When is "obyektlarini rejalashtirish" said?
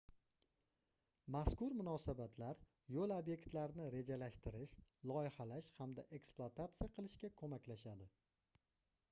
3.17-4.73